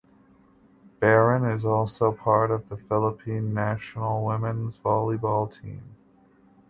Baron 0.99 1.43
is 1.45 1.63
also 1.63 2.11
part 2.11 2.49
of 2.49 2.69
the 2.69 2.75
Philippine 2.75 3.53
National 3.53 4.25
Women’s 4.25 4.75
Volleyball 4.77 5.45
Team. 5.61 5.95